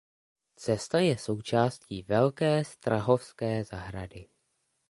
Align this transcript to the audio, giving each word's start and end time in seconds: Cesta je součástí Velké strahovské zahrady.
Cesta 0.55 0.99
je 0.99 1.17
součástí 1.17 2.03
Velké 2.03 2.63
strahovské 2.63 3.63
zahrady. 3.63 4.29